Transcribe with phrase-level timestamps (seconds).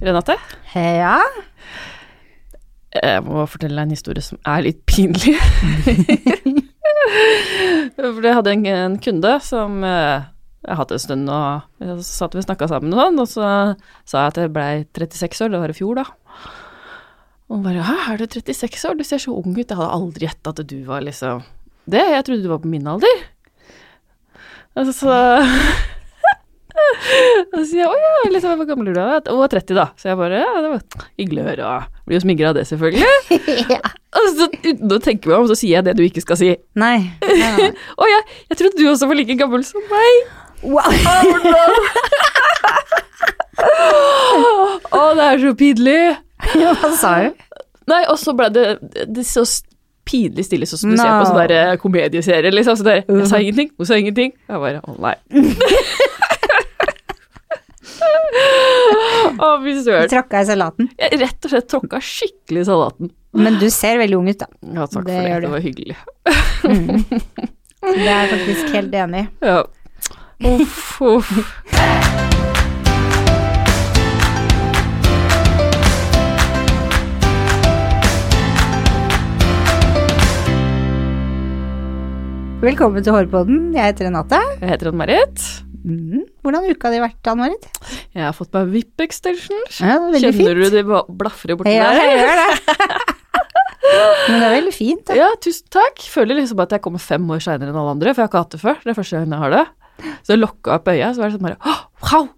[0.00, 0.36] Renate.
[0.74, 1.18] Ja.
[2.90, 5.36] Jeg må fortelle deg en historie som er litt pinlig.
[8.00, 10.26] For jeg hadde en, en kunde som eh,
[10.66, 13.44] jeg hatt en stund, og så satt vi og snakka sammen og sånn, og så
[14.08, 16.06] sa jeg at jeg blei 36 år, det var i fjor, da.
[17.50, 18.98] Og hun bare 'Hæ, er du 36 år?
[18.98, 21.42] Du ser så ung ut.' Jeg hadde aldri gjetta at du var liksom
[21.90, 21.98] det.
[21.98, 23.16] Jeg trodde du var på min alder.
[24.76, 25.10] Altså, så
[27.52, 29.86] Og så sier jeg 'Å ja, liksom, hvor gammel er du?' da?» Var 30, da.
[30.00, 31.70] Så jeg bare 'Ja, det var hyggelig å høre',
[32.06, 33.06] blir jo smigra av det, selvfølgelig.
[33.74, 33.80] ja.
[34.20, 36.50] Og så uten å tenke meg om, så sier jeg det du ikke skal si.
[36.74, 37.10] Nei.
[37.22, 37.50] Ja.
[38.02, 40.22] Å ja, jeg trodde du også var like gammel som meg.
[40.62, 40.90] Wow.
[44.90, 45.98] Å, det er så pinlig.
[46.58, 47.34] Ja, hva sa hun?
[47.90, 48.64] Nei, og så ble det,
[49.10, 49.44] det så
[50.10, 51.02] pinlig stille, sånn som du No.
[51.02, 52.76] ser på sånne eh, komedieserier, liksom.
[52.80, 54.32] Så der, jeg sa ingenting, hun sa ingenting.
[54.48, 55.16] Jeg bare å nei.
[59.40, 60.08] Å, fy søren.
[60.12, 60.90] tråkka i salaten.
[61.00, 63.10] Jeg rett og slett tråkka skikkelig i salaten.
[63.32, 64.48] Men du ser veldig ung ut, da.
[64.74, 65.40] Ja, takk Det for det.
[65.46, 65.96] Det var hyggelig.
[67.80, 69.28] Det er jeg faktisk helt enig i.
[69.46, 69.62] Ja.
[70.50, 72.40] Uff, uff.
[82.60, 83.60] Velkommen til Hårpodden.
[83.72, 84.40] Jeg heter Renate.
[84.60, 85.44] Jeg heter Ann-Marit.
[85.80, 86.24] Mm.
[86.44, 87.68] Hvordan har uka di vært, Ann-Marit?
[88.14, 89.78] Jeg har fått meg VIP-extensions.
[89.80, 90.70] Ja, det er veldig Kjenner fint.
[90.70, 92.02] du de ba- blafrer borti Ja, der?
[92.04, 92.50] jeg gjør det.
[94.30, 95.04] Men det er veldig fint.
[95.08, 95.16] Da.
[95.18, 96.02] Ja, tusen takk.
[96.12, 98.42] Føler liksom at jeg kommer fem år seinere enn alle andre, for jeg har ikke
[98.44, 98.76] hatt det før.
[98.84, 99.64] Det er første gang jeg har det.
[100.26, 102.28] Så jeg lokka opp øya, så var det sånn bare oh, Wow!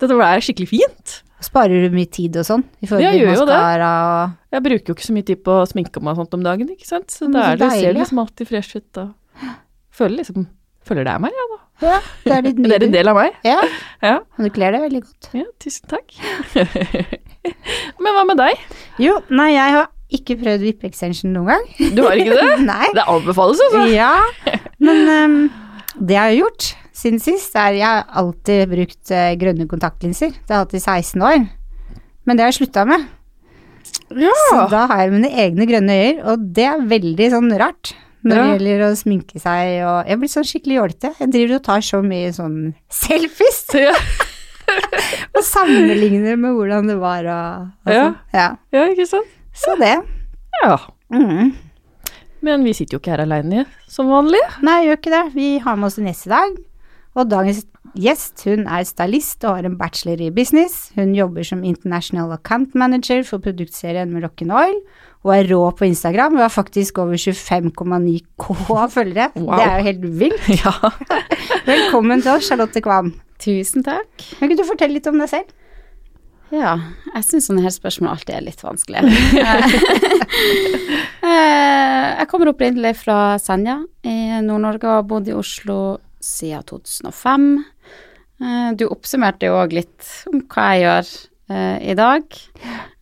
[0.00, 1.14] Dette er skikkelig fint.
[1.44, 2.64] Sparer du mye tid og sånn?
[2.80, 3.60] I forhold Jeg til gjør jo det.
[3.86, 6.44] og Jeg bruker jo ikke så mye tid på å sminke meg og sånt om
[6.48, 7.12] dagen, ikke sant.
[7.12, 9.52] Så da er det, ser deilig, det liksom alltid fresh ut og
[9.96, 10.48] Føler liksom
[10.86, 11.58] Føler det er meg, ja da.
[11.82, 13.34] Ja, det er litt Det er en del av meg.
[13.44, 13.58] Ja,
[14.02, 14.14] Ja.
[14.36, 15.28] men du kler deg veldig godt.
[15.36, 16.14] ja tusen takk.
[18.02, 18.62] Men hva med deg?
[19.02, 21.92] Jo, nei, jeg har ikke prøvd VIP-extension noen gang.
[21.94, 22.48] Du har ikke det?
[22.72, 22.88] Nei.
[22.96, 23.84] Det anbefales, altså.
[23.90, 24.14] Ja,
[24.82, 25.36] men um,
[25.98, 30.32] det jeg har gjort siden sist, er jeg har alltid brukt uh, grønne kontaktlinser.
[30.34, 31.46] Det har jeg hatt i 16 år.
[32.26, 33.06] Men det har jeg slutta med.
[34.16, 34.32] Ja.
[34.50, 38.36] Så da har jeg mine egne grønne øyer, og det er veldig sånn rart når
[38.36, 41.10] det gjelder å sminke seg og Jeg blir sånn skikkelig jålete.
[41.20, 42.56] Jeg driver og tar så mye sånn
[42.90, 43.92] selfies Ja.
[45.36, 48.02] og sammenligner med hvordan det var og, og Ja.
[48.08, 48.16] sånn.
[48.34, 48.48] Ja.
[48.74, 49.30] ja, ikke sant?
[49.56, 49.94] Så det.
[50.64, 50.76] Ja.
[51.14, 51.52] Mm.
[52.46, 54.40] Men vi sitter jo ikke her aleine, som vanlig.
[54.66, 55.22] Nei, gjør ikke det.
[55.34, 56.58] Vi har med oss gjest i dag.
[57.16, 57.62] Og dagens
[58.00, 60.90] gjest hun er stylist og har en bachelor i business.
[60.96, 64.80] Hun jobber som international account manager for produktserien med Oil
[65.26, 66.36] og er rå på Instagram.
[66.36, 68.56] Hun har faktisk over 25,9 K
[68.96, 69.30] følgere.
[69.34, 69.56] Wow.
[69.56, 70.48] Det er jo helt vilt.
[70.62, 70.72] Ja.
[71.72, 73.14] Velkommen til oss, Charlotte Kvam.
[73.42, 74.08] Tusen takk.
[74.38, 75.54] Kan ikke du fortelle litt om deg selv?
[76.54, 76.76] Ja,
[77.10, 79.00] jeg syns sånne her spørsmål alltid er litt vanskelig.
[81.26, 87.46] Eh, jeg kommer opprinnelig fra Senja i Nord-Norge og har bodd i Oslo siden 2005.
[88.40, 91.06] Eh, Du oppsummerte jo òg litt om hva jeg gjør
[91.56, 92.24] eh, i dag,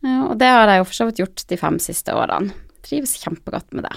[0.04, 2.52] Eh, og det har jeg jo for så vidt gjort de fem siste årene.
[2.84, 3.96] Trives kjempegodt med det.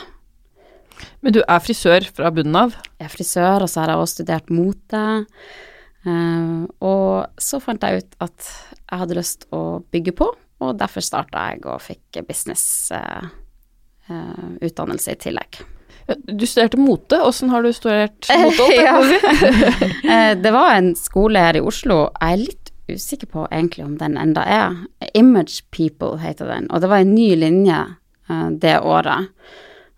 [1.22, 2.72] Men du er frisør fra bunnen av.
[2.96, 5.04] Jeg er frisør, og så har jeg også studert mote.
[6.08, 8.40] Eh, og så fant jeg ut at
[8.88, 10.32] jeg hadde lyst å bygge på,
[10.64, 15.60] og derfor starta jeg og fikk business-utdannelse i tillegg.
[16.08, 17.20] Du studerte mote.
[17.22, 18.68] Åssen har du studert mote?
[19.10, 19.20] si?
[20.12, 23.98] Eh, det var en skole her i Oslo, jeg er litt usikker på egentlig om
[24.00, 24.76] den enda er.
[25.14, 27.80] Image People heter den, og det var en ny linje
[28.30, 29.34] eh, det året.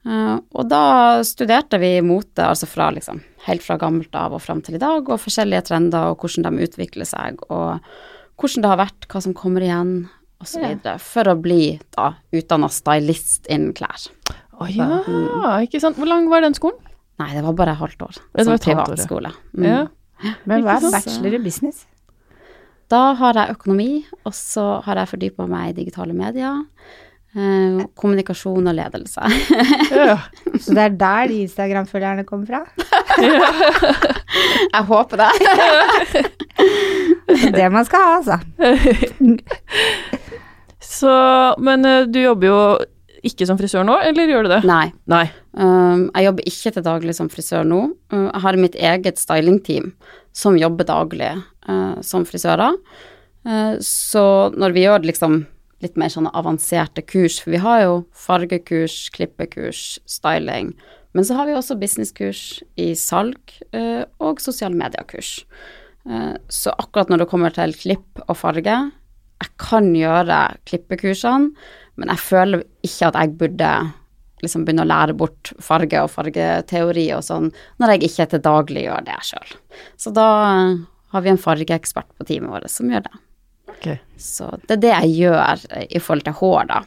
[0.08, 4.64] Eh, og da studerte vi mote, altså fra liksom helt fra gammelt av og fram
[4.66, 7.78] til i dag, og forskjellige trender og hvordan de utvikler seg, og
[8.40, 9.94] hvordan det har vært, hva som kommer igjen,
[10.40, 10.64] osv.
[10.64, 11.64] videre for å bli
[11.96, 14.08] da utdanna stylist innen klær.
[14.60, 14.90] Å ja,
[15.64, 16.00] ikke sant.
[16.00, 16.80] Hvor lang var den skolen?
[17.20, 18.18] Nei, det var bare et halvt år.
[18.36, 19.32] Det var et halvt år, privatskole.
[19.56, 19.68] Mm.
[19.68, 19.80] Ja.
[20.48, 21.86] Men hva er bachelor i business?
[22.90, 23.92] Da har jeg økonomi,
[24.26, 26.64] og så har jeg fordypa meg i digitale medier.
[27.38, 29.22] Eh, kommunikasjon og ledelse.
[29.94, 30.18] ja.
[30.64, 32.64] Så det er der de Instagram-følgerne kommer fra?
[34.74, 35.30] jeg håper det.
[37.30, 38.40] Det det man skal ha, altså.
[40.82, 41.14] Så,
[41.62, 42.62] men eh, du jobber jo
[43.26, 44.64] ikke som frisør nå, eller gjør du det?
[44.70, 44.90] Nei.
[45.12, 45.26] Nei.
[45.54, 47.84] Um, jeg jobber ikke til daglig som frisør nå.
[48.14, 49.94] Uh, jeg har mitt eget stylingteam
[50.36, 51.32] som jobber daglig
[51.70, 52.78] uh, som frisører.
[53.48, 54.24] Uh, så
[54.56, 55.42] når vi gjør liksom
[55.84, 60.74] litt mer sånne avanserte kurs, for vi har jo fargekurs, klippekurs, styling,
[61.16, 62.44] men så har vi også businesskurs
[62.80, 63.40] i salg
[63.74, 65.40] uh, og sosiale medier-kurs.
[66.08, 68.78] Uh, så akkurat når det kommer til klipp og farge,
[69.40, 71.54] jeg kan gjøre klippekursene,
[72.00, 73.72] men jeg føler ikke at jeg burde
[74.44, 77.50] liksom begynne å lære bort farge og fargeteori og sånn,
[77.82, 79.58] når jeg ikke til daglig gjør det sjøl.
[80.00, 80.30] Så da
[81.12, 83.20] har vi en fargeekspert på teamet vårt som gjør det.
[83.76, 84.00] Okay.
[84.20, 86.80] Så det er det jeg gjør i forhold til hår, da.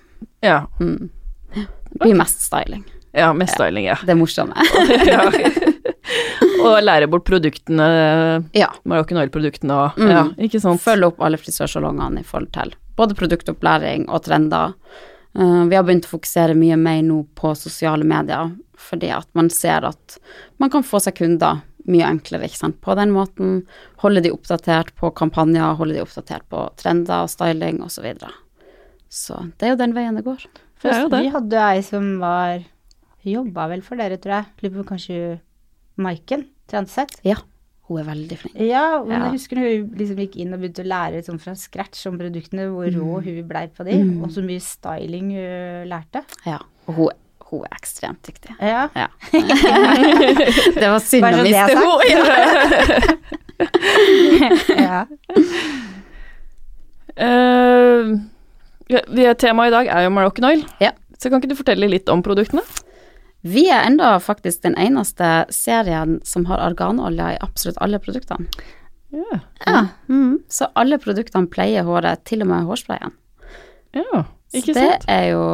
[0.44, 0.58] Ja.
[0.78, 2.84] Det blir mest styling.
[3.12, 3.98] Ja, med styling, ja.
[4.06, 4.56] Det morsomme.
[5.06, 5.26] ja.
[6.62, 7.86] Og lære bort produktene,
[8.56, 8.68] ja.
[8.88, 10.10] Moroccan Oil-produktene og Mm.
[10.10, 10.80] Ja, ikke sant.
[10.82, 14.74] Følge opp alle frisørsalongene i forhold til både produktopplæring og trender.
[15.38, 19.48] Uh, vi har begynt å fokusere mye mer nå på sosiale medier, fordi at man
[19.50, 20.18] ser at
[20.60, 22.80] man kan få seg kunder mye enklere, ikke sant.
[22.84, 23.62] På den måten
[24.02, 27.96] holde de oppdatert på kampanjer, holde de oppdatert på trender og styling osv.
[27.96, 28.34] Så, videre.
[29.08, 30.44] så det er jo den veien det går.
[30.82, 31.24] Det det.
[31.24, 32.62] Vi hadde jo ei som var
[33.24, 34.44] jobba vel for dere, tror jeg.
[34.62, 35.40] Lurer på kanskje
[36.02, 37.20] Maiken Transeth.
[37.26, 37.36] Ja,
[37.88, 38.54] hun er veldig flink.
[38.60, 39.24] Ja, men Ja.
[39.26, 42.18] jeg husker når hun liksom gikk inn og begynte å lære liksom fra scratch om
[42.18, 43.22] produktene, hvor Mm.
[43.24, 43.92] hun blei på de,
[44.22, 46.24] og så mye styling hun lærte.
[46.46, 46.58] Ja,
[46.88, 47.08] og hun,
[47.50, 48.56] hun er ekstremt dyktig.
[48.60, 48.88] Ja.
[48.96, 49.08] Ja.
[49.32, 53.18] det var synd å det er miste henne.
[54.88, 55.06] ja.
[57.20, 58.18] uh,
[58.88, 60.90] vi- Temaet i dag er jo Moroccan Oil, Ja.
[61.18, 62.62] så kan ikke du fortelle litt om produktene?
[63.42, 68.46] Vi er enda faktisk den eneste serien som har arganolje i absolutt alle produktene.
[69.12, 69.40] Ja.
[69.66, 69.80] Ja.
[70.08, 70.38] Mm.
[70.48, 73.12] Så alle produktene pleier håret, til og med hårsprayen.
[73.98, 74.24] ja.
[74.52, 74.76] ikke sant.
[74.76, 75.08] Så det sant?
[75.10, 75.44] er jo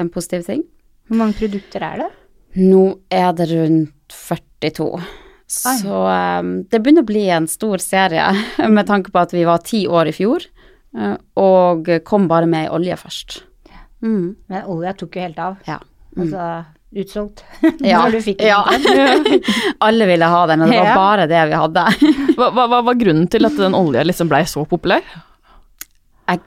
[0.00, 0.64] en positiv ting.
[1.08, 2.08] Hvor mange produkter er det?
[2.58, 4.88] Nå er det rundt 42.
[5.48, 6.00] Så
[6.40, 8.24] um, det begynner å bli en stor serie,
[8.76, 10.44] med tanke på at vi var ti år i fjor,
[10.96, 13.38] eh, og kom bare med i olje først.
[14.04, 14.36] Mm.
[14.48, 15.56] Men olja tok jo helt av.
[15.68, 15.78] Ja.
[16.18, 16.42] Altså
[16.96, 17.44] utsolgt.
[17.84, 18.02] Ja.
[18.04, 18.48] Når du fikk den.
[18.48, 18.62] ja.
[19.88, 21.86] Alle ville ha den, og det var bare det vi hadde.
[22.38, 25.02] Hva, hva, hva var grunnen til at den olja liksom blei så populær?
[26.28, 26.40] Jeg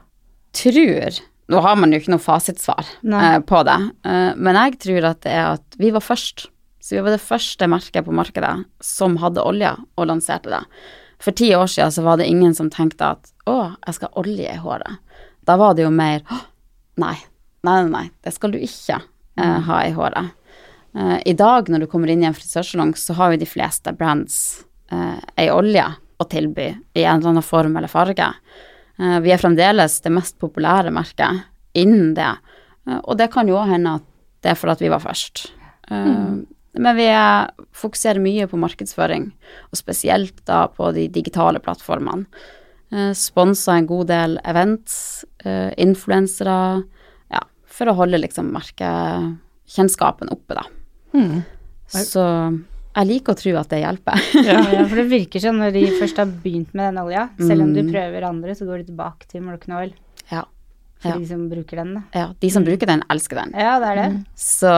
[0.55, 1.19] tror
[1.51, 3.75] Nå har man jo ikke noe fasitsvar eh, på det,
[4.07, 6.45] eh, men jeg tror at det er at vi var først.
[6.79, 10.61] Så vi var det første merket på markedet som hadde olje, og lanserte det.
[11.21, 14.23] For ti år siden så var det ingen som tenkte at å, jeg skal ha
[14.23, 15.19] olje i håret.
[15.45, 16.23] Da var det jo mer
[17.01, 17.17] nei,
[17.67, 19.01] nei, nei, nei, det skal du ikke
[19.67, 20.31] ha i håret.
[20.97, 23.93] Eh, I dag når du kommer inn i en frisørsalong, så har jo de fleste
[23.97, 24.37] brands
[24.91, 25.85] eh, ei olje
[26.21, 28.27] å tilby i en eller annen form eller farge.
[28.99, 31.47] Eh, vi er fremdeles det mest populære merket
[31.77, 32.33] innen det,
[32.87, 34.07] Eh, og det kan jo hende at
[34.41, 35.51] det er for at vi var først.
[35.91, 36.47] Mm.
[36.81, 39.27] Men vi er, fokuserer mye på markedsføring,
[39.69, 42.25] og spesielt da på de digitale plattformene.
[42.91, 44.95] Sponser Sponsa en god del events,
[45.79, 46.81] influensere,
[47.81, 50.65] for å holde liksom merkekjennskapen oppe, da.
[51.17, 51.41] Mm.
[51.91, 52.23] Så
[52.91, 54.23] jeg liker å tro at det hjelper.
[54.45, 57.73] Ja, for det virker sånn når de først har begynt med den olja, selv om
[57.75, 57.91] du Mm.
[57.93, 59.93] prøver andre, så går de tilbake til Oil
[60.31, 60.43] ja.
[60.99, 61.17] for Ja.
[61.17, 62.01] de som bruker den, da.
[62.13, 62.27] ja.
[62.39, 63.53] De som bruker den, elsker den.
[63.57, 64.25] Ja, det er det.
[64.35, 64.71] Så,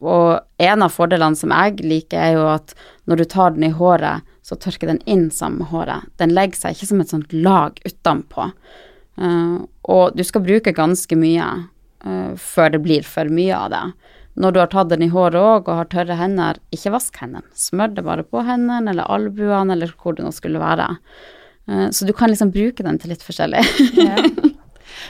[0.00, 2.74] og en av fordelene som jeg liker, er jo at
[3.08, 6.06] når du tar den i håret, så tørker den inn sammen med håret.
[6.16, 8.52] Den legger seg ikke som et sånt lag utenpå.
[9.18, 11.48] Uh, og du skal bruke ganske mye
[12.04, 13.82] eh, før det blir for mye av det.
[14.38, 17.42] Når du har tatt den i håret òg og har tørre hender, ikke vask hendene.
[17.58, 20.86] Smør det bare på hendene eller albuene eller hvor det nå skulle være.
[21.68, 23.64] Uh, så du kan liksom bruke den til litt forskjellig.
[23.98, 24.14] Ja.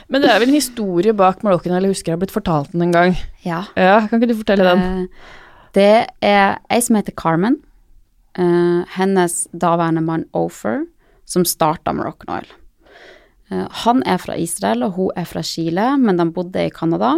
[0.08, 2.86] Men det er vel en historie bak Malokken, eller husker jeg har blitt fortalt den
[2.86, 3.14] en gang.
[3.44, 3.62] ja.
[3.76, 5.04] Ja, kan ikke du fortelle den?
[5.04, 5.36] Uh,
[5.76, 5.90] Det
[6.24, 7.60] er ei som heter Carmen.
[8.38, 10.84] hennes daværende mann Ofer,
[11.26, 12.50] som starta Moroccan Oil.
[13.50, 17.16] Eh, han er fra Israel, og hun er fra Chile, men de bodde i Canada.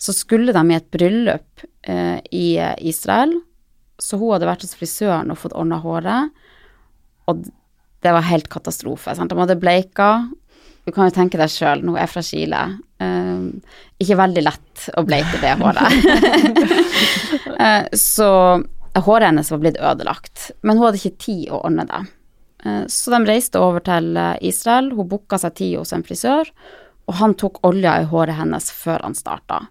[0.00, 3.34] Så skulle de i et bryllup eh, i eh, Israel,
[4.02, 6.32] så hun hadde vært hos frisøren og fått ordna håret,
[7.30, 7.44] og
[8.02, 9.14] det var helt katastrofe.
[9.14, 9.30] Sant?
[9.30, 10.26] De hadde bleika.
[10.82, 12.62] Du kan jo tenke deg sjøl, nå er jeg fra Chile.
[12.98, 15.98] eh, ikke veldig lett å bleike det håret.
[17.62, 18.26] Eh, så
[18.98, 22.00] håret hennes var blitt ødelagt, men hun hadde ikke tid å ordne det.
[22.64, 26.50] Eh, Så de reiste over til eh, Israel, hun booka seg tid hos en frisør,
[27.10, 29.64] og han tok olja i håret hennes før han starta.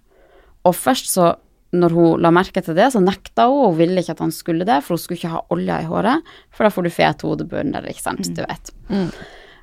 [0.68, 1.36] Og først så,
[1.74, 4.66] når hun la merke til det, så nekta hun, hun ville ikke at han skulle
[4.68, 7.72] det, for hun skulle ikke ha olja i håret, for da får du fet hodebunn,
[7.74, 8.74] eller ikke sant, du vet.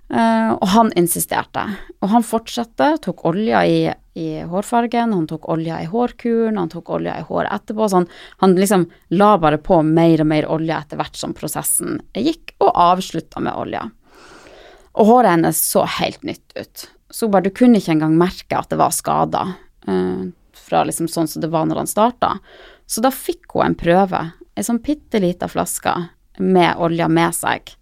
[0.08, 1.64] Eh, og han insisterte.
[2.00, 3.80] Og han fortsatte, tok olja i,
[4.16, 7.88] i hårfargen, han tok olja i hårkuren, han tok olja i håret etterpå.
[7.88, 8.08] Så han,
[8.42, 8.88] han liksom
[9.20, 13.56] la bare på mer og mer olje etter hvert som prosessen gikk, og avslutta med
[13.60, 13.84] olja.
[14.98, 16.88] Og håret hennes så helt nytt ut.
[17.10, 19.54] Så bare, du kunne ikke engang merke at det var skader
[19.88, 20.24] uh,
[20.58, 22.34] fra liksom sånn som det var når han starta.
[22.88, 24.20] Så da fikk hun en prøve,
[24.56, 25.94] ei sånn bitte lita flaske
[26.40, 27.72] med olja med seg.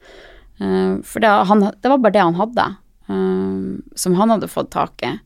[0.58, 2.66] Eh, for det, han, det var bare det han hadde.
[3.06, 5.18] um, som han hadde fått tak i.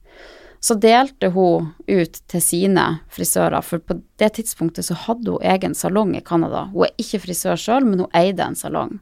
[0.60, 5.74] Så delte hun ut til sine frisører, for på det tidspunktet så hadde hun egen
[5.74, 6.66] salong i Canada.
[6.74, 8.98] Hun er ikke frisør sjøl, men hun eide en salong.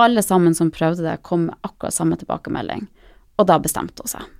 [0.00, 2.88] Alle sammen som prøvde det, kom med akkurat samme tilbakemelding,
[3.36, 4.35] og da bestemte hun seg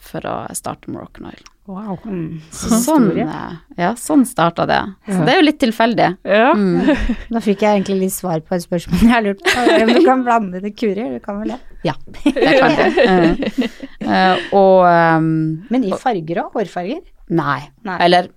[0.00, 1.42] for å starte Moroccan Oil.
[1.70, 1.98] Wow.
[2.04, 2.40] Mm.
[2.56, 4.80] Så sånn, eh, ja, sånn starta det.
[5.06, 6.08] Så det er jo litt tilfeldig.
[6.26, 6.50] Ja.
[6.56, 6.90] Mm.
[7.34, 9.68] Da fikk jeg egentlig litt svar på et spørsmål jeg lurte på.
[9.76, 11.60] Om du kan blande det kurer, du kan vel det?
[11.86, 11.94] Ja.
[12.24, 13.06] Det kan jeg.
[13.06, 13.70] Uh,
[14.02, 15.30] eh, og um,
[15.70, 16.52] Men i farger òg?
[16.58, 17.00] Hårfarger?
[17.30, 17.62] Nei.
[17.86, 17.96] Nei.
[18.02, 18.32] Eller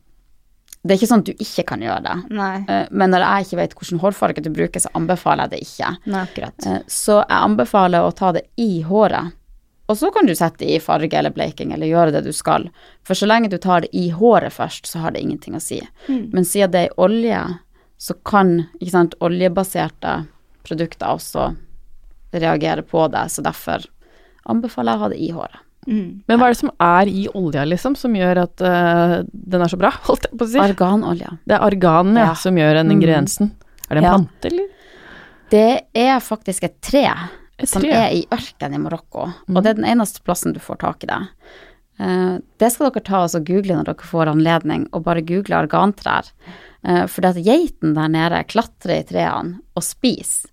[0.84, 2.16] det er ikke sånn at du ikke kan gjøre det.
[2.36, 2.56] Nei.
[2.68, 5.92] Eh, Men når jeg ikke vet hvilken hårfarge du bruker, så anbefaler jeg det ikke.
[6.12, 6.68] Nei, akkurat.
[6.68, 9.32] Eh, Så jeg anbefaler å ta det i håret.
[9.92, 12.70] Og så kan du sette i farge eller bleking eller gjøre det du skal.
[13.04, 15.82] For så lenge du tar det i håret først, så har det ingenting å si.
[16.08, 16.30] Mm.
[16.34, 17.42] Men siden det er olje,
[18.00, 20.26] så kan ikke sant, oljebaserte
[20.64, 21.50] produkter også
[22.34, 23.26] reagere på det.
[23.30, 23.84] Så derfor
[24.50, 25.60] anbefaler jeg å ha det i håret.
[25.84, 26.24] Mm.
[26.32, 29.68] Men hva er det som er i olja, liksom, som gjør at uh, den er
[29.68, 30.62] så bra, holdt jeg på å si?
[30.64, 31.34] Arganolje.
[31.44, 32.34] Det er arganen, ja, Ja.
[32.40, 32.96] som gjør den Mm.
[33.02, 33.52] ingrediensen.
[33.90, 34.14] Er det en Ja.
[34.16, 34.68] plante, eller?
[35.52, 37.04] Det er faktisk et tre
[37.66, 39.56] som er i ørkenen i Marokko, Mm.
[39.58, 41.22] og det er den eneste plassen du får tak i det.
[42.00, 46.32] Uh, det skal dere ta og google når dere får anledning, og bare google argantrær.
[46.84, 50.50] Uh, for det at geiten der nede klatrer i trærne og spiser,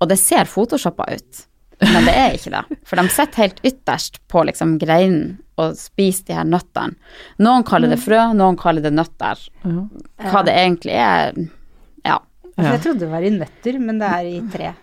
[0.00, 1.42] og det ser photoshoppa ut,
[1.82, 2.78] men det er ikke det.
[2.86, 6.94] For de sitter helt ytterst på liksom greinen og spiser de her nøttene.
[7.40, 9.40] Noen kaller det frø, noen kaller det nøtter.
[9.64, 11.32] Hva det egentlig er,
[12.04, 12.18] ja.
[12.56, 12.72] Altså, Ja.
[12.72, 14.74] jeg trodde det var i nøtter, men det er i tre.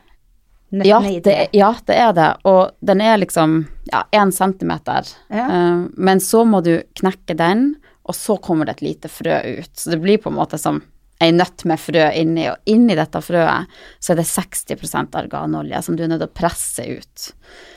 [0.73, 2.29] Nøttene Ja i det, ja, det er det.
[2.49, 3.59] Og den er liksom
[3.91, 5.07] ja, én centimeter.
[5.29, 5.45] Ja.
[5.45, 9.69] Eh, men så må du knekke den, og så kommer det et lite frø ut.
[9.77, 10.81] Så det blir på en måte som
[11.23, 13.69] ei nøtt med frø inni, og inni dette frøet
[14.01, 17.27] så er det 60% arganolje som du er nødt til å presse ut.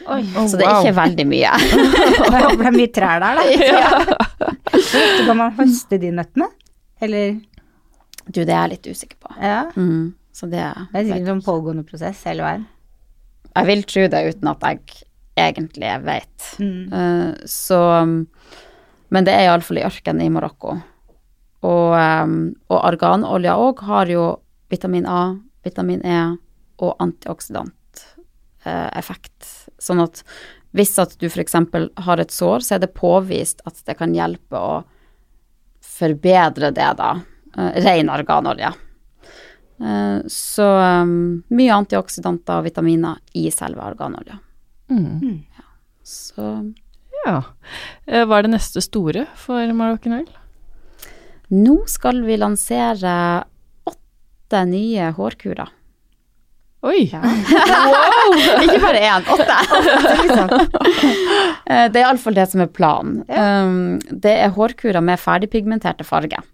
[0.07, 0.23] Oi.
[0.35, 0.81] Oh, så det er wow.
[0.83, 1.53] ikke veldig mye.
[2.33, 4.17] Det ble mye trær der, da.
[4.87, 6.49] Så kan man høste de nøttene?
[7.03, 7.37] Eller
[8.27, 9.35] Du, det er jeg litt usikker på.
[9.41, 9.67] Ja.
[9.77, 12.67] Mm, så det Det er sikkert en pågående prosess hele veien.
[13.57, 14.79] Jeg vil tro det uten at jeg
[15.37, 16.39] egentlig vet.
[16.61, 16.85] Mm.
[16.93, 17.81] Uh, så
[19.09, 20.71] Men det er iallfall i ørkenen i Marokko.
[21.67, 26.37] Og, um, og arganolja òg har jo vitamin A, vitamin E
[26.83, 29.47] og antioksidanteffekt.
[29.79, 30.25] sånn at
[30.77, 31.55] hvis at du f.eks.
[32.05, 34.85] har et sår, så er det påvist at det kan hjelpe å
[35.81, 37.21] forbedre det, da.
[37.57, 38.73] Uh, ren arganolje.
[39.81, 40.67] Eh, så
[41.03, 44.39] um, mye antioksidanter og vitaminer i selve arganolja.
[44.91, 45.43] Mm.
[46.07, 46.51] Så
[47.27, 47.41] ja.
[48.07, 50.29] Eh, Hva er det neste store for Moroccan Oil?
[51.55, 53.17] Nå skal vi lansere
[53.87, 55.73] åtte nye hårkurer.
[56.87, 57.07] Oi!
[58.65, 59.57] Ikke bare én, åtte.
[61.67, 63.25] Eh, det er iallfall det som er planen.
[63.27, 66.45] Um, det er hårkurer med ferdigpigmenterte farger.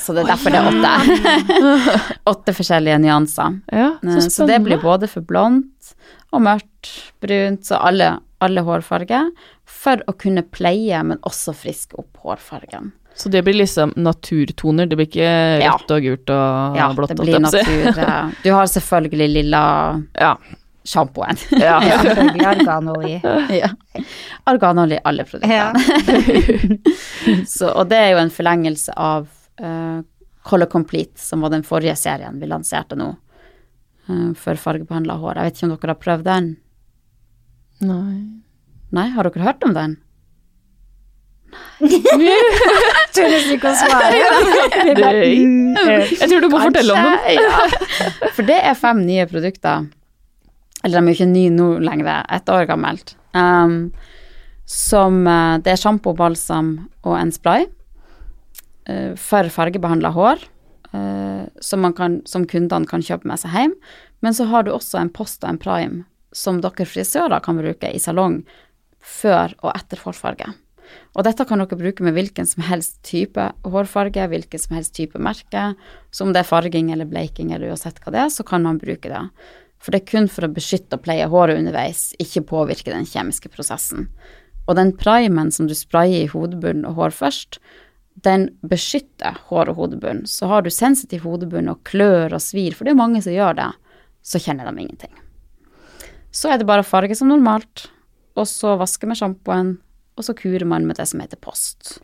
[0.00, 2.10] Så det er derfor det er åtte.
[2.32, 3.58] åtte forskjellige nyanser.
[3.72, 5.92] Ja, Eh, så Så det blir både for blondt
[6.32, 6.88] og mørkt,
[7.20, 9.30] brunt, så alle, alle hårfarger.
[9.66, 12.92] For å kunne pleie, men også friske opp hårfargen.
[13.14, 15.28] Så det blir liksom naturtoner, det blir ikke
[15.60, 15.72] Ja.
[15.76, 17.08] rødt og gult og Ja, blått?
[17.10, 18.32] det blir natur.
[18.44, 19.62] Du har selvfølgelig lilla
[20.16, 20.36] Ja.
[20.86, 21.36] sjampoen.
[21.60, 21.80] ja.
[22.04, 23.20] Selvfølgelig arganolje.
[23.60, 23.68] ja.
[24.46, 25.52] Arganolje i alle produktene.
[25.52, 25.72] Ja.
[27.46, 29.26] Så, og det er jo en forlengelse av
[29.62, 30.00] uh,
[30.46, 33.12] Color Complete, som var den forrige serien vi lanserte nå.
[34.08, 35.36] uh, for fargebehandla hår.
[35.36, 36.52] Jeg vet ikke om dere har prøvd den?
[37.80, 38.20] Nei.
[38.90, 39.98] Nei, har dere hørt om den?
[43.14, 44.18] Tør ikke å svare.
[44.86, 47.40] Jeg tror du må fortelle om den.
[47.40, 48.28] Ja.
[48.36, 49.88] For det er fem nye produkter.
[50.84, 53.14] Eller de er jo ikke nye nå lenger, ett år gammelt.
[53.36, 53.90] Um,
[54.70, 57.66] som eh, Det er sjampo, balsam og en spray
[59.16, 60.46] for fargebehandla hår.
[60.92, 63.76] eh, som, kan, som kundene kan kjøpe med seg hjem.
[64.24, 66.04] Men så har du også en post og en prime
[66.36, 68.42] som dere frisører kan bruke i salong
[69.00, 70.52] før og etter hårfarge.
[71.14, 75.18] Og dette kan dere bruke med hvilken som helst type hårfarge, hvilken som helst type
[75.22, 75.72] merke.
[76.10, 78.78] Så om det er farging eller bleiking eller uansett hva det er, så kan man
[78.82, 79.24] bruke det.
[79.80, 83.48] For det er kun for å beskytte og pleie håret underveis, ikke påvirke den kjemiske
[83.54, 84.10] prosessen.
[84.68, 87.58] Og den primen som du sprayer i hodebunnen og hår først,
[88.24, 90.24] den beskytter hår og hodebunn.
[90.26, 93.56] Så har du sensitiv hodebunn og klør og svir, for det er mange som gjør
[93.58, 93.70] det,
[94.22, 95.12] så kjenner de ingenting.
[96.30, 97.88] Så er det bare å farge som normalt,
[98.38, 99.74] og så vaske med sjampoen,
[100.18, 101.98] og så kurer man med det som heter post.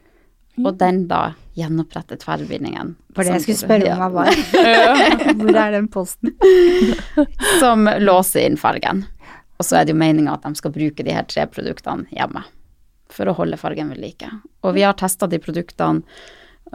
[0.57, 2.95] Og den da gjenoppretter tverrbindingen.
[3.13, 4.33] For det jeg skulle spørre om var.
[5.43, 6.33] Hvor er den posten?
[7.61, 9.05] Som låser inn fargen.
[9.61, 12.45] Og så er det jo meninga at de skal bruke de her tre produktene hjemme
[13.13, 14.29] for å holde fargen ved like.
[14.65, 16.03] Og vi har testa de produktene,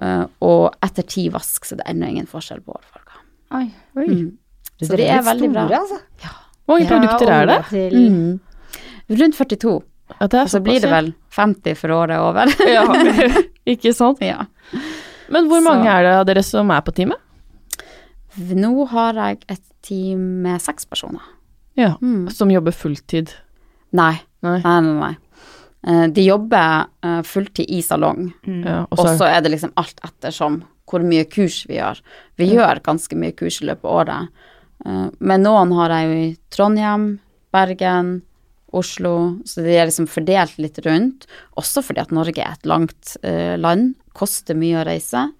[0.01, 3.17] eh, og etter ti vask så det er det ennå ingen forskjell på hårfarger.
[3.51, 3.65] Oi.
[3.97, 4.37] Mm.
[4.81, 5.65] Så det, de er veldig bra.
[5.81, 5.99] Altså.
[6.65, 7.59] Hvor mange produkter er det?
[7.93, 8.39] Mm.
[9.11, 9.73] Rundt 42,
[10.11, 12.49] Ja, er og så blir det vel 50 for året over.
[12.67, 12.85] ja.
[12.85, 13.41] Ja,
[13.75, 14.19] ikke sant?
[14.23, 14.45] ja.
[15.31, 17.19] Men hvor Så- mange er det av dere som er på teamet?
[18.39, 21.21] Nå har jeg et team med seks personer.
[21.75, 22.29] Ja, Mm.
[22.31, 23.31] Som jobber fulltid?
[23.93, 24.59] Nei, Nei.
[24.63, 24.93] nei, nei.
[24.99, 25.15] nei.
[25.87, 28.63] Eh, De jobber eh, fulltid i salong, Mm.
[28.65, 32.01] Ja, og så er det liksom alt ettersom hvor mye kurs vi gjør.
[32.37, 34.27] Vi gjør ganske mye kurs i løpet av året.
[34.85, 37.19] Eh, Men noen har jeg jo i Trondheim,
[37.51, 38.21] Bergen,
[38.73, 41.25] Oslo, så de er liksom fordelt litt rundt.
[41.57, 43.17] Også fordi at Norge er et langt
[43.59, 45.31] land, koster mye å reise.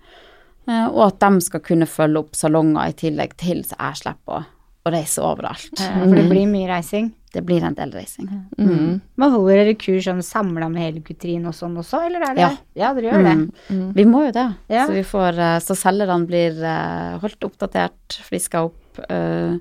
[0.67, 4.41] eh, Og at de skal kunne følge opp salonger i tillegg til, så jeg slipper
[4.41, 4.45] å,
[4.85, 5.79] å reise overalt.
[5.79, 7.13] Ja, For det blir mye reising.
[7.31, 8.27] Det blir en del reising.
[8.57, 8.99] mm.
[9.15, 12.41] Men holder dere kurs sånn samla med hele Kutrin og sånn også, eller er det
[12.43, 12.49] Ja.
[12.75, 13.35] Ja, dere gjør det.
[13.71, 13.85] Mm.
[13.95, 14.47] Vi må jo det.
[14.67, 14.85] Ja.
[14.87, 18.99] Så vi får eh, Så selgerne blir eh, holdt oppdatert, friska opp.
[19.09, 19.55] Eh,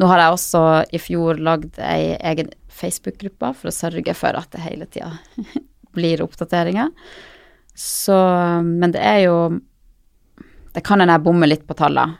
[0.00, 0.60] Nå har jeg også
[0.96, 5.10] i fjor lagd ei egen Facebook-gruppe for å sørge for at det hele tida
[5.96, 6.88] blir oppdateringer.
[7.76, 8.16] Så
[8.62, 9.36] Men det er jo
[10.72, 12.16] Det kan hende jeg bommer litt på tallene,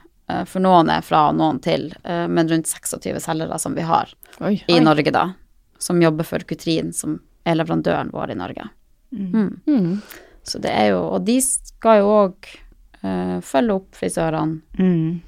[0.49, 4.11] for noen er fra og noen til, eh, men rundt 26 selgere som vi har
[4.39, 4.55] Oi.
[4.67, 5.31] i Norge, da,
[5.81, 8.67] som jobber for Kutrin, som er leverandøren vår i Norge.
[9.11, 9.61] Mm.
[9.67, 10.01] Mm.
[10.47, 12.47] Så det er jo Og de skal jo òg
[13.43, 14.61] følge opp frisørene.
[14.77, 15.21] Mm.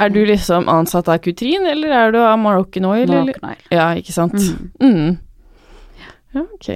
[0.00, 3.06] Er du liksom ansatt av Kutrin, eller er du av Moroccan Oil?
[3.08, 3.62] Moroccan Oil.
[3.72, 4.36] Ja, ikke sant.
[4.36, 4.72] Mm.
[4.80, 5.18] Mm.
[6.34, 6.68] Ja, ok.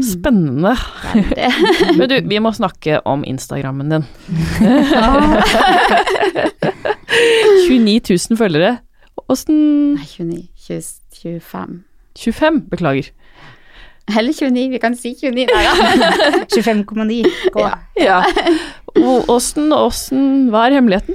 [0.00, 0.72] Spennende.
[1.12, 1.48] Veldig.
[1.98, 4.04] Men du, vi må snakke om Instagrammen din.
[7.68, 8.78] 29 000 følgere.
[9.28, 9.56] Åssen
[9.94, 10.48] Nei, 29,
[11.22, 11.82] 25
[12.18, 13.02] 25, beklager.
[14.18, 15.46] Eller 29, vi kan si 29.
[15.46, 15.60] Nei da.
[16.56, 17.28] 25,9.
[17.54, 17.60] Gå.
[17.62, 17.72] Ja.
[18.00, 18.22] Ja.
[19.32, 21.14] Åssen, åssen Hva er hemmeligheten?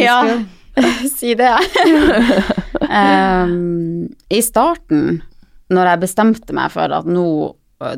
[0.00, 0.18] ja,
[1.10, 1.50] si det.
[2.88, 5.20] um, I starten,
[5.70, 7.26] når jeg bestemte meg for at nå,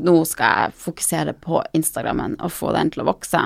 [0.05, 3.41] nå skal jeg fokusere på Instagrammen og få den til å vokse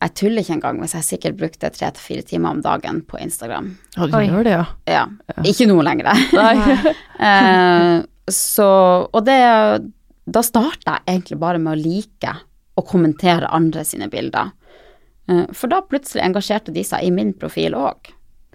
[0.00, 3.18] Jeg tuller ikke engang hvis jeg sikkert brukte tre til fire timer om dagen på
[3.20, 3.74] Instagram.
[3.98, 4.64] Ja, du gjør det, ja.
[4.88, 5.02] Ja.
[5.44, 6.14] Ikke nå lenger.
[6.40, 6.94] Nei.
[7.20, 7.98] Eh,
[8.32, 8.66] så
[9.12, 9.34] Og det
[10.24, 12.32] Da starta jeg egentlig bare med å like
[12.80, 14.54] og kommentere andre sine bilder.
[15.28, 18.08] Eh, for da plutselig engasjerte de seg i min profil òg.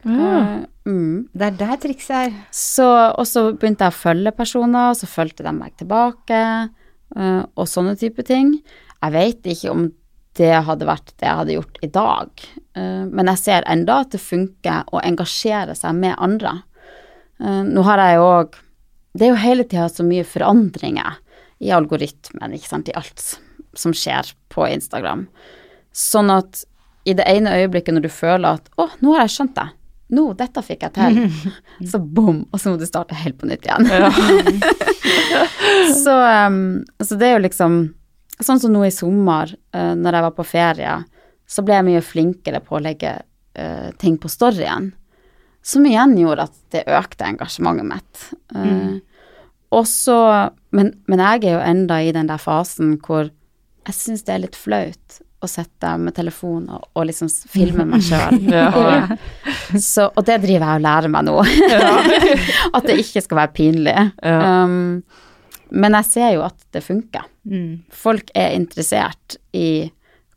[0.06, 0.64] Ja.
[0.86, 1.30] mm.
[1.34, 2.34] Det er der trikset er.
[2.54, 6.42] Så, og så begynte jeg å følge personer, og så fulgte de meg tilbake,
[7.16, 8.60] eh, og sånne type ting.
[9.02, 9.88] Jeg vet ikke om
[10.36, 14.14] det hadde vært det jeg hadde gjort i dag, eh, men jeg ser enda at
[14.14, 16.58] det funker å engasjere seg med andre.
[17.42, 18.62] Eh, nå har jeg jo òg
[19.16, 21.22] Det er jo hele tida så mye forandringer
[21.64, 23.22] i algoritmen, ikke sant, i alt
[23.80, 25.30] som skjer på Instagram.
[25.96, 26.66] Sånn at
[27.08, 29.72] i det ene øyeblikket når du føler at 'Å, nå har jeg skjønt det',
[30.14, 31.20] nå, dette fikk jeg til,
[31.92, 33.88] så bom, og så må du starte helt på nytt igjen.
[36.04, 36.16] så,
[36.48, 36.60] um,
[37.02, 37.86] så det er jo liksom
[38.36, 40.94] Sånn som nå i sommer, uh, når jeg var på ferie,
[41.48, 43.14] så ble jeg mye flinkere på å legge
[43.56, 44.90] uh, ting på storyen.
[45.64, 48.26] Som igjen gjorde at det økte engasjementet mitt.
[48.52, 48.98] Uh,
[49.72, 50.18] Og så
[50.76, 54.44] men, men jeg er jo enda i den der fasen hvor jeg syns det er
[54.44, 58.40] litt flaut å sitte med telefon og, og liksom filme meg sjøl.
[58.50, 58.68] Ja.
[60.12, 61.38] Og det driver jeg og lærer meg nå.
[62.78, 63.98] at det ikke skal være pinlig.
[64.26, 65.04] Um,
[65.76, 67.26] men jeg ser jo at det funker.
[67.50, 67.86] Mm.
[67.94, 69.92] Folk er interessert i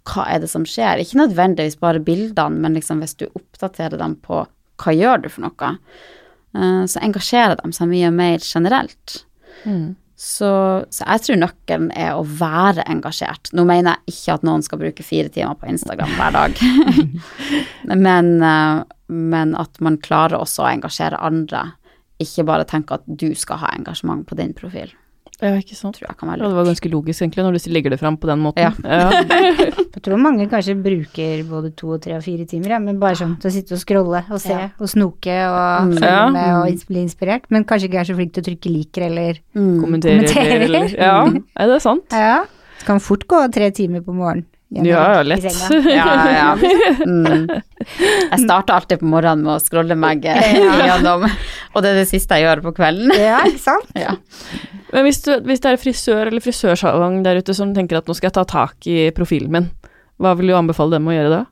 [0.08, 1.02] hva er det som skjer.
[1.02, 4.44] Ikke nødvendigvis bare bildene, men liksom hvis du oppdaterer dem på
[4.78, 5.70] hva gjør du for noe,
[6.56, 9.22] eh, så engasjerer de seg mye mer generelt.
[9.64, 9.96] Mm.
[10.18, 10.50] Så,
[10.90, 13.52] så jeg tror nøkkelen er å være engasjert.
[13.54, 16.62] Nå mener jeg ikke at noen skal bruke fire timer på Instagram hver dag,
[18.06, 18.80] men, eh,
[19.14, 21.62] men at man klarer også å engasjere andre.
[22.18, 24.90] Ikke bare tenke at du skal ha engasjement på din profil.
[25.40, 25.94] Ja, ikke sant.
[25.98, 28.26] Tror jeg kan Ja, det var ganske logisk, egentlig, når du legger det fram på
[28.26, 28.74] den måten.
[28.82, 29.10] Ja.
[29.98, 33.16] Jeg tror mange kanskje bruker både to og tre og fire timer, ja, men bare
[33.18, 34.68] sånn til å sitte og scrolle og se Ja.
[34.78, 35.94] og snoke og Mm.
[35.98, 36.62] følge Ja.
[36.62, 39.80] og bli inspirert, men kanskje ikke er så flink til å trykke liker eller Mm.
[39.82, 40.62] Kommenterer, Kommenterer.
[40.62, 41.24] eller Ja,
[41.56, 42.04] er det sant?
[42.12, 42.44] Ja.
[42.78, 44.44] Det kan fort gå tre timer på morgenen.
[44.70, 44.82] Ja,
[45.16, 45.44] ja, lett.
[45.88, 46.48] Ja, ja.
[47.06, 47.46] Mm.
[47.88, 50.58] Jeg starter alltid på morgenen med å scrolle meg eh,
[50.90, 53.14] gjennom, og det er det siste jeg gjør på kvelden.
[53.16, 53.88] Ja, ikke sant?
[53.96, 54.12] Ja.
[54.92, 58.16] Men hvis, du, hvis det er frisør eller frisørsalong der ute som tenker at nå
[58.18, 59.70] skal jeg ta tak i profilen min,
[60.20, 61.42] hva vil du anbefale dem å gjøre da?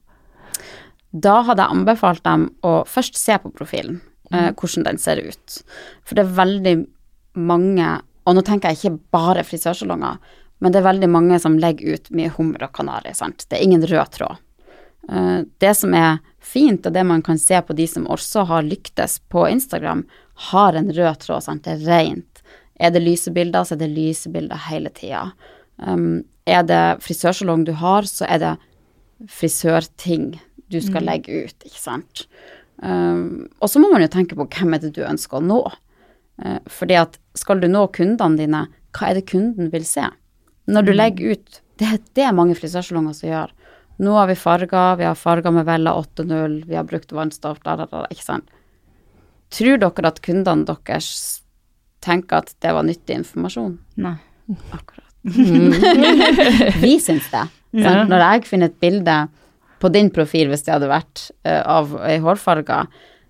[1.17, 4.03] Da hadde jeg anbefalt dem å først se på profilen.
[4.35, 5.61] eh, hvordan den ser ut.
[6.05, 6.77] For det er veldig
[7.49, 7.93] mange,
[8.27, 10.19] og nå tenker jeg ikke bare frisørsalonger,
[10.59, 13.45] men det er veldig mange som legger ut mye hummer og kanari, sant.
[13.49, 14.42] Det er ingen rød tråd.
[15.12, 18.66] Eh, det som er fint, og det man kan se på de som også har
[18.66, 20.07] lyktes på Instagram,
[20.51, 21.64] har en rød tråd, sant.
[21.66, 22.42] Det er rent.
[22.81, 25.31] Er det lyse bilder, så er det lyse bilder hele tida.
[25.77, 28.53] Um, er det frisørsalong du har, så er det
[29.33, 30.35] frisørting
[30.73, 32.27] du skal legge ut, ikke sant.
[32.83, 35.62] Um, og så må man jo tenke på hvem er det du ønsker å nå.
[36.42, 38.66] Uh, fordi at skal du nå kundene dine,
[38.97, 40.05] hva er det kunden vil se?
[40.67, 43.51] Når du legger ut Det er det mange frisørsalonger som gjør.
[44.01, 47.77] Nå har vi farger, vi har farger med Vella 8.0, vi har brukt vannstoff, da,
[47.81, 48.49] da, da, ikke sant.
[49.53, 51.11] Tror dere at kundene deres
[52.05, 53.77] tenker at det var nyttig informasjon?
[54.05, 54.17] Nei.
[54.73, 55.05] Akkurat.
[56.85, 57.45] vi syns det.
[57.77, 58.03] Ja.
[58.09, 59.17] Når jeg finner et bilde
[59.83, 62.85] på din profil, hvis det hadde vært uh, av ei hårfarge,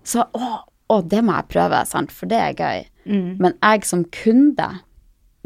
[0.07, 0.51] så å,
[0.87, 2.13] å, det må jeg prøve, sant?
[2.15, 2.85] for det er gøy.
[3.39, 4.67] Men jeg som kunde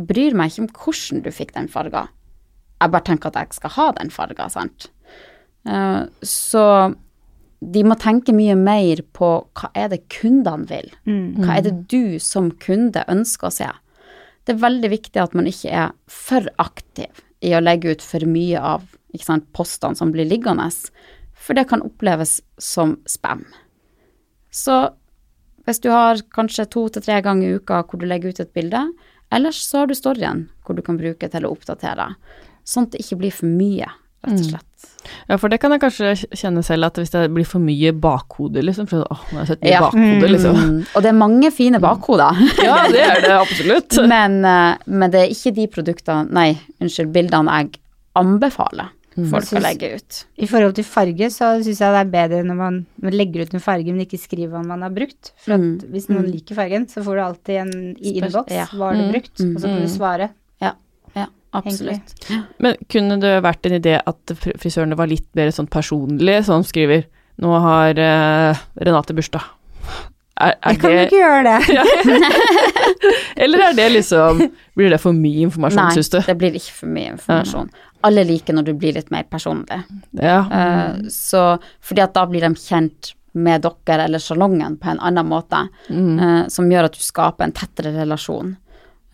[0.07, 2.07] bryr meg ikke om hvordan du fikk den farga.
[2.81, 4.89] Jeg bare tenker at jeg skal ha den farga, sant.
[5.69, 6.65] Eh, så
[7.61, 10.89] de må tenke mye mer på hva er det kundene vil.
[11.37, 13.69] Hva er det du som kunde ønsker å se.
[14.45, 18.25] Det er veldig viktig at man ikke er for aktiv i å legge ut for
[18.25, 18.87] mye av
[19.21, 20.69] sant, postene som blir liggende,
[21.33, 23.45] for det kan oppleves som spam.
[24.49, 24.93] Så
[25.65, 28.53] hvis du har kanskje to til tre ganger i uka hvor du legger ut et
[28.53, 28.87] bilde,
[29.31, 32.11] ellers så har du storyen hvor du kan bruke til å oppdatere,
[32.67, 33.87] sånn at det ikke blir for mye,
[34.25, 34.67] rett og slett.
[35.27, 38.61] Ja, for det kan jeg kanskje kjenne selv, at hvis det blir for mye bakhode,
[38.61, 39.79] liksom, for åh, nå har jeg sett mye Ja.
[39.87, 40.59] bakhode, liksom.
[40.61, 42.37] Mm, og det er mange fine bakhoder.
[42.67, 43.97] Ja, det er det absolutt.
[44.13, 47.79] Men, eh, men det er ikke de produktene, nei, unnskyld, bildene jeg
[48.21, 50.19] anbefaler folk å Synes- legge ut.
[50.39, 53.53] I forhold til farge så syns jeg det er bedre når man, man legger ut
[53.53, 55.31] en farge, men ikke skriver hva man har brukt.
[55.43, 58.51] For at Mm, hvis noen liker fargen, så får du alltid en i innboks.
[58.55, 58.65] ja.
[58.71, 59.35] Hva har du brukt?
[59.41, 60.29] Og så kan du svare.
[60.61, 60.73] Ja,
[61.15, 62.15] ja, absolutt.
[62.59, 67.03] Men kunne det vært en idé at frisørene var litt mer sånn personlige, sånn skriver
[67.41, 69.41] Nå har uh, Renate bursdag.
[70.41, 71.85] Er, er Jeg kan det ikke gjøre det.
[73.43, 74.41] Eller er det liksom
[74.77, 76.19] Blir det for mye informasjon, Nei, syns du?
[76.25, 77.69] det blir ikke for mye informasjon.
[78.03, 79.83] Alle liker når du blir litt mer personlig.
[80.21, 80.39] Ja.
[80.49, 85.25] Uh, så, fordi at da blir de kjent med dere eller salongen på en annen
[85.29, 86.19] måte, Mm.
[86.19, 88.55] uh, som gjør at du skaper en tettere relasjon.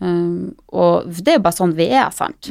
[0.00, 2.50] Um, og det er jo bare sånn vi er, sant.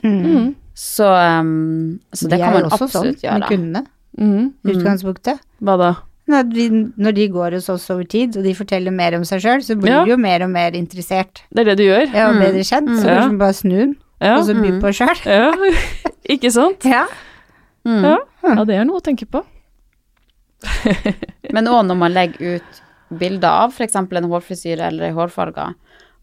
[0.78, 3.86] Så, um, så det Vi kan er jo også sånn med kundene.
[4.20, 4.52] Mm.
[4.66, 5.40] Utgangspunktet.
[5.62, 5.92] Hva da?
[6.28, 6.66] Når, vi,
[7.00, 9.78] når de går hos oss over tid, og de forteller mer om seg sjøl, så
[9.80, 10.04] blir Ja.
[10.04, 11.42] de jo mer og mer interessert.
[11.54, 12.14] Det er det du gjør?
[12.14, 12.42] Ja, og Mm.
[12.44, 12.90] bedre kjent.
[13.00, 13.22] Så Ja.
[13.22, 14.38] kanskje bare snu den, Ja.
[14.38, 15.20] og så by på sjøl.
[15.26, 15.52] ja.
[16.34, 16.84] Ikke sant?
[16.84, 17.06] Ja.
[17.88, 18.04] Mm.
[18.04, 18.18] Ja.
[18.44, 19.44] ja, det er noe å tenke på.
[21.56, 23.96] Men òg når man legger ut bilder av f.eks.
[23.96, 25.70] en hårfrisyre eller ei hårfarge,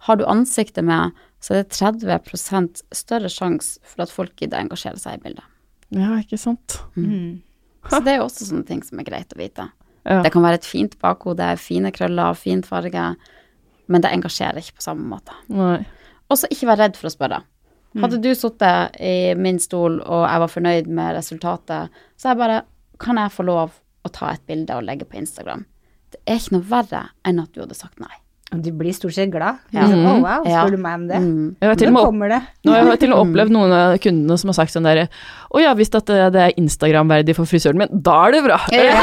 [0.04, 4.66] har du ansiktet med, så er det 30% større sjanse for at folk gidder å
[4.66, 5.46] engasjere seg i bildet.
[5.94, 6.78] Ja, ikke sant.
[6.96, 7.40] Mm.
[7.88, 9.68] Så det er jo også sånne ting som er greit å vite.
[10.04, 10.20] Ja.
[10.24, 13.08] Det kan være et fint bakhode, fine krøller, fin farge,
[13.88, 15.36] men det engasjerer ikke på samme måte.
[15.52, 15.82] Nei.
[16.32, 17.42] Og så ikke vær redd for å spørre.
[18.02, 22.40] Hadde du sittet i min stol og jeg var fornøyd med resultatet, så er jeg
[22.42, 22.62] bare
[22.98, 23.72] Kan jeg få lov
[24.04, 25.64] å ta et bilde og legge på Instagram?
[26.14, 28.12] Det er ikke noe verre enn at du hadde sagt nei.
[28.54, 29.56] Du blir stort sett glad.
[29.74, 29.82] Ja.
[29.90, 30.04] Mm.
[30.06, 30.60] Oh, wow, Ja.
[30.62, 31.16] spør du meg om det?
[31.18, 31.56] Mm.
[31.58, 32.40] Jeg har til og Nå med kommer det.
[32.64, 35.08] Nå har jeg til og med opplevd noen av kundene som har sagt sånn derre
[35.50, 38.60] Å ja, hvis at det det er Instagram-verdig for frisøren min, da er det bra.
[38.70, 39.00] Ja.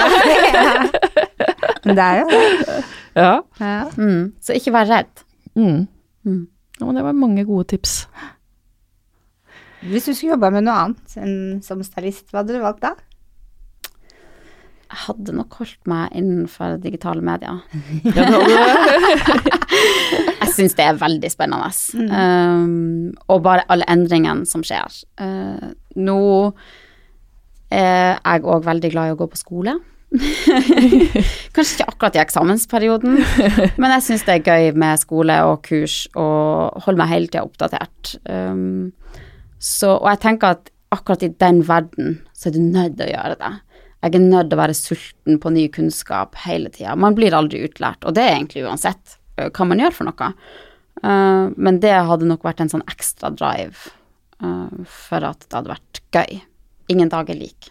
[1.85, 2.77] Men det er jo det.
[3.17, 3.31] Ja.
[3.59, 3.75] Ja.
[3.97, 4.31] Mm.
[4.39, 5.25] Så ikke vær redd.
[5.57, 5.87] Mm.
[6.23, 6.41] Mm.
[6.79, 6.85] ja.
[6.85, 8.05] Men det var mange gode tips.
[9.81, 12.93] Hvis du skulle jobba med noe annet enn som stylist, hva hadde du valgt da?
[14.91, 17.61] Jeg hadde nok holdt meg innenfor digitale medier.
[20.41, 21.69] Jeg syns det er veldig spennende.
[22.11, 24.91] Um, og bare alle endringene som skjer.
[25.15, 26.19] Uh, nå
[27.71, 29.77] er jeg òg veldig glad i å gå på skole.
[31.55, 33.21] Kanskje ikke akkurat i eksamensperioden,
[33.79, 37.45] men jeg syns det er gøy med skole og kurs og holde meg hele tida
[37.47, 38.17] oppdatert.
[38.27, 38.91] Um,
[39.61, 43.13] så, og jeg tenker at akkurat i den verden så er du nødt til å
[43.13, 43.51] gjøre det.
[44.01, 46.95] Jeg er nødt til å være sulten på ny kunnskap hele tida.
[46.97, 50.31] Man blir aldri utlært, og det er egentlig uansett hva man gjør for noe.
[51.01, 53.93] Uh, men det hadde nok vært en sånn ekstra drive
[54.43, 56.41] uh, for at det hadde vært gøy.
[56.93, 57.69] Ingen dag er lik.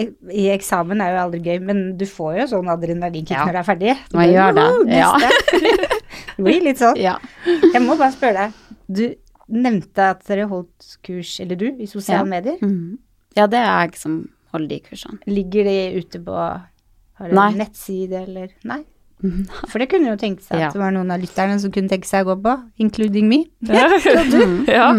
[0.00, 3.46] I eksamen er jo aldri gøy, men du får jo sånn adrenalinkick Ja.
[3.48, 3.96] når du er ferdig.
[4.12, 5.10] Du Man gjør det, ja.
[6.36, 7.00] det blir litt sånn.
[7.08, 7.16] Ja.
[7.48, 8.78] Jeg må bare spørre deg.
[8.88, 9.04] Du
[9.50, 12.30] nevnte at dere holdt kurs, eller du, i sosiale Ja.
[12.30, 12.58] medier.
[12.62, 12.98] Mhm.
[13.36, 15.18] ja, det er jeg som holder de kursene.
[15.26, 16.34] Ligger de ute på
[17.20, 17.50] Har Nei.
[17.58, 18.80] nettside, eller Nei.
[19.68, 20.68] For det kunne jo tenkt seg Ja.
[20.68, 23.44] at det var noen av lytterne som kunne tenke seg å gå på, including me.
[23.60, 23.86] Ja.
[24.66, 24.92] ja.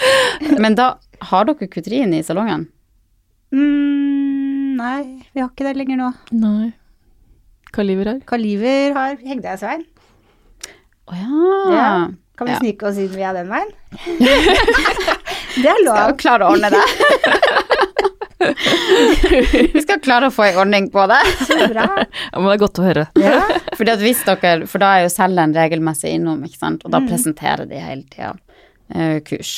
[0.62, 2.68] Men da har dere kutrin i salongen?
[3.52, 6.12] Mm, nei, vi har ikke det lenger nå.
[6.32, 6.72] Nei.
[7.74, 8.20] Kaliver har?
[8.28, 9.84] Kaliver har Hegdehaugsveien.
[11.06, 11.50] Å ja.
[11.74, 11.90] Ja.
[12.36, 12.58] Kan vi Ja.
[12.60, 13.70] snike oss inn via den veien?
[14.20, 16.16] det er Skal lov.
[16.20, 16.82] klare å ordne det.
[19.72, 21.18] Vi skal klare å få en ordning på det.
[21.48, 21.86] Så bra.
[22.04, 23.06] Ja, men det er godt å høre.
[23.18, 23.40] Ja.
[23.78, 27.00] Fordi at hvis dere, for da er jo selgeren regelmessig innom, ikke sant, og da
[27.06, 28.34] presenterer de hele tida
[28.94, 29.54] eh, kurs.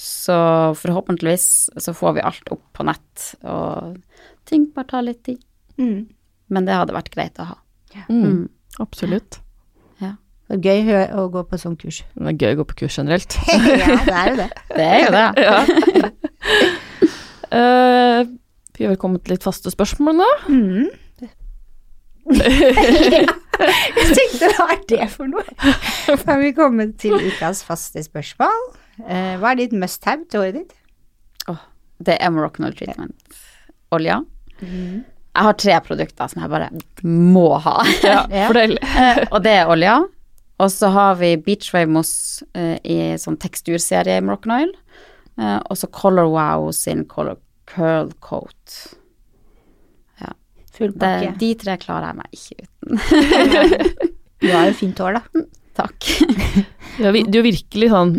[0.00, 0.36] Så
[0.80, 1.46] forhåpentligvis
[1.80, 3.98] så får vi alt opp på nett, og
[4.48, 5.40] ting bare tar litt tid.
[5.80, 6.08] Mm.
[6.50, 7.58] Men det hadde vært greit å ha.
[8.10, 8.48] Mm.
[8.82, 9.40] Absolutt.
[10.50, 12.00] Det er gøy å gå på sånn kurs.
[12.18, 13.36] Det er gøy å gå på kurs generelt.
[13.50, 14.48] ja, det er jo det.
[14.80, 15.26] Det er jo det.
[17.50, 17.58] Ja.
[17.60, 18.20] uh,
[18.76, 20.28] vi har vel kommet til litt faste spørsmål nå.
[20.48, 20.88] Mm.
[22.30, 25.44] Jeg tenkte hva er det for noe?
[26.06, 28.60] Da har vi kommet til ukas faste spørsmål.
[29.02, 30.76] Uh, hva er ditt must have til året ditt?
[32.00, 33.42] Det er Moroccan treatment.
[33.92, 34.22] Olja.
[34.60, 36.70] Jeg har tre produkter som jeg bare
[37.04, 37.76] må ha.
[38.02, 38.78] Ja, Fordel.
[38.80, 38.80] Fortell.
[38.80, 39.98] Eh, og det er olja.
[40.60, 42.12] Og så har vi Beachwave Moss
[42.54, 44.72] eh, i sånn teksturserie i Moroccan Oil.
[45.40, 47.38] Eh, og så Color Wow sin Color
[47.70, 48.80] Curl Coat.
[50.80, 51.32] Full pakke.
[51.40, 54.06] de tre klarer jeg meg ikke uten.
[54.40, 55.42] Du har jo fint hår, da.
[55.76, 56.06] Takk.
[56.96, 58.14] Ja, vi, du er virkelig sånn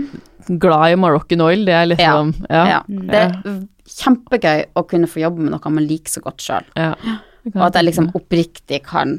[0.62, 2.62] glad i Moroccan oil, det er liksom Ja.
[2.70, 2.78] Ja.
[2.86, 3.56] Det er
[3.90, 6.68] kjempegøy å kunne få jobbe med noe man liker så godt sjøl.
[6.78, 6.94] ja.
[7.56, 9.16] Og at jeg liksom oppriktig kan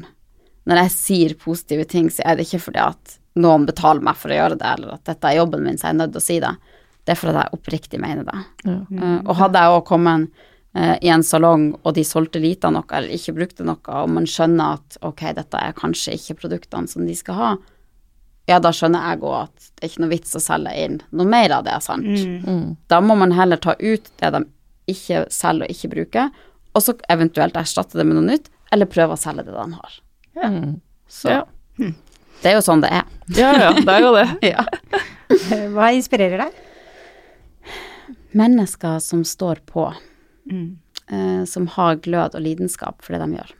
[0.69, 4.31] Når jeg sier positive ting, så er det ikke fordi at noen betaler meg for
[4.31, 6.27] å gjøre det, eller at dette er jobben min, så jeg er nødt til å
[6.27, 6.53] si det.
[7.03, 8.39] Det er fordi jeg oppriktig mener det.
[8.67, 8.79] Ja.
[8.93, 10.29] Uh, og hadde jeg òg kommet
[10.77, 14.13] uh, i en salong, og de solgte lite av noe, eller ikke brukte noe, og
[14.13, 17.51] man skjønner at ok, dette er kanskje ikke produktene som de skal ha,
[18.49, 21.27] ja, da skjønner jeg òg at det er ikke noe vits å selge inn noe
[21.31, 22.07] mer av det, sant.
[22.07, 22.73] Mm.
[22.91, 24.43] Da må man heller ta ut det de
[24.91, 26.33] ikke selger og ikke bruker,
[26.73, 30.02] og så eventuelt erstatte det med noe nytt, eller prøve å selge det de har.
[30.35, 30.81] Mm.
[31.07, 31.43] Så Ja.
[31.77, 33.03] det er jo sånn det er.
[33.37, 34.27] ja, ja, det er jo det.
[34.53, 34.65] Ja.
[35.75, 36.53] Hva inspirerer deg?
[38.33, 39.93] Mennesker som står på,
[40.49, 40.77] Mm.
[41.07, 43.51] eh, som har glød og lidenskap for det de gjør.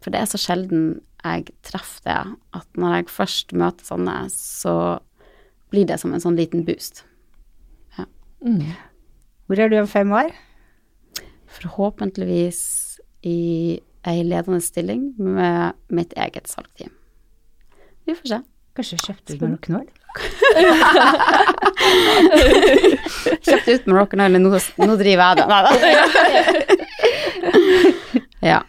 [0.00, 5.00] For det er så sjelden jeg treffer det, at når jeg først møter sånne, så
[5.70, 7.04] blir det som en sånn liten boost.
[8.44, 8.74] Mm.
[9.48, 10.32] Hvor er du om fem år?
[11.48, 16.90] Forhåpentligvis i ei ledende stilling med mitt eget salgteam.
[18.04, 18.38] Vi får se.
[18.74, 19.90] Kanskje kjøpte du noen Oil?
[23.44, 24.48] kjøpte ut Rock'n'Roll, Oil, nå,
[24.82, 25.46] nå driver jeg det.
[25.50, 25.70] Nei da.
[28.52, 28.60] ja.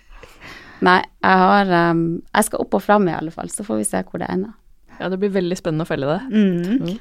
[0.85, 2.01] Nei, jeg har um,
[2.35, 4.53] Jeg skal opp og fram i alle fall, så får vi se hvor det ender.
[4.99, 6.21] Ja, det blir veldig spennende å følge det.
[6.31, 6.97] Mm.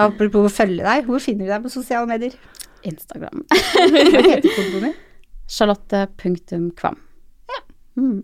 [0.00, 2.32] Apropos å følge deg, hvor finner vi deg på sosiale medier?
[2.86, 3.38] Instagram.
[3.46, 4.96] Hva heter kontoen din?
[5.54, 6.96] Charlotte.kvam.
[8.00, 8.22] Mm.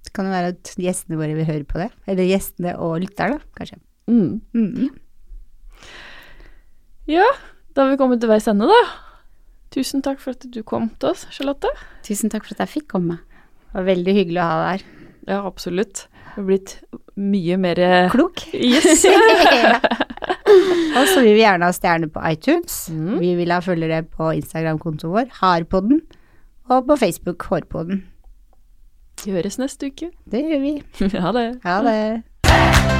[0.00, 1.90] Det kan jo være at gjestene våre vil høre på det.
[2.10, 3.78] Eller gjestene og lytterne, kanskje.
[4.10, 4.40] Mm.
[4.56, 4.90] Mm.
[7.10, 7.26] Ja,
[7.76, 8.80] da har vi kommet til veis ende, da.
[9.70, 11.70] Tusen takk for at du kom til oss, Charlotte.
[12.06, 13.20] Tusen takk for at jeg fikk komme.
[13.70, 14.86] Det var veldig hyggelig å ha deg her.
[15.30, 16.06] Ja, absolutt.
[16.10, 16.72] Det har blitt
[17.20, 18.42] mye mer Klok.
[18.54, 19.04] Yes.
[20.98, 22.82] Og så vil vi gjerne ha stjerner på iTunes.
[22.90, 23.18] Mm.
[23.22, 26.02] Vi vil ha følgere på Instagram-kontoen vår, Harpodden,
[26.70, 28.02] og på Facebook, Hårpodden.
[29.24, 30.10] Vi høres neste uke.
[30.30, 30.74] Det gjør vi.
[31.24, 31.46] Ha det.
[31.64, 32.99] Ha det.